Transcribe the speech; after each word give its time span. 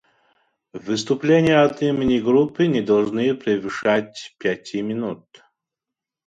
Выступления 0.73 1.59
от 1.63 1.83
имени 1.83 2.17
группы 2.19 2.65
не 2.65 2.81
должны 2.81 3.35
превышать 3.35 4.33
пяти 4.39 4.81
минут. 4.81 5.43